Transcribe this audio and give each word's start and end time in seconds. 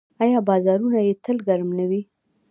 آیا 0.23 0.39
بازارونه 0.47 0.99
یې 1.07 1.13
تل 1.25 1.37
ګرم 1.47 1.69
نه 1.79 1.85
وي؟ 1.89 2.01